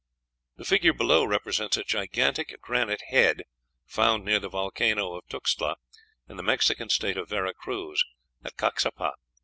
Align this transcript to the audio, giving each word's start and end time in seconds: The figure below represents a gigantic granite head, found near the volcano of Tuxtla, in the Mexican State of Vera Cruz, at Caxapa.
The 0.55 0.65
figure 0.65 0.93
below 0.93 1.23
represents 1.25 1.77
a 1.77 1.83
gigantic 1.83 2.59
granite 2.59 3.03
head, 3.09 3.43
found 3.85 4.25
near 4.25 4.39
the 4.39 4.49
volcano 4.49 5.13
of 5.13 5.27
Tuxtla, 5.27 5.75
in 6.27 6.37
the 6.37 6.41
Mexican 6.41 6.89
State 6.89 7.17
of 7.17 7.29
Vera 7.29 7.53
Cruz, 7.53 8.03
at 8.43 8.55
Caxapa. 8.57 9.13